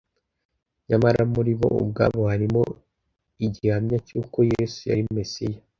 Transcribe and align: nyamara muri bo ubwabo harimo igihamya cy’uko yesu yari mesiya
nyamara 0.87 1.21
muri 1.33 1.51
bo 1.59 1.67
ubwabo 1.83 2.21
harimo 2.31 2.61
igihamya 3.45 3.97
cy’uko 4.07 4.37
yesu 4.51 4.79
yari 4.89 5.03
mesiya 5.17 5.59